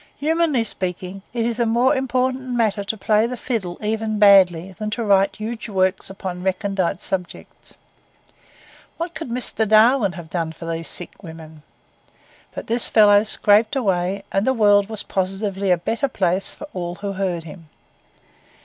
[0.17, 4.89] Humanly speaking, it is a more important matter to play the fiddle, even badly, than
[4.89, 7.75] to write huge works upon recondite subjects.
[8.97, 9.67] What could Mr.
[9.69, 11.61] Darwin have done for these sick women?
[12.55, 16.95] But this fellow scraped away; and the world was positively a better place for all
[16.95, 17.69] who heard him.